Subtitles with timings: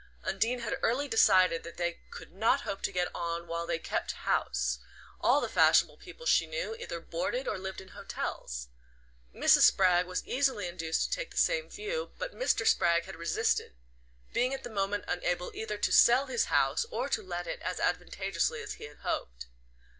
[0.23, 4.13] Undine had early decided that they could not hope to get on while they "kept
[4.23, 4.79] house"
[5.19, 8.69] all the fashionable people she knew either boarded or lived in hotels.
[9.31, 9.61] Mrs.
[9.61, 12.65] Spragg was easily induced to take the same view, but Mr.
[12.65, 13.75] Spragg had resisted,
[14.33, 17.79] being at the moment unable either to sell his house or to let it as
[17.79, 19.45] advantageously as he had hoped.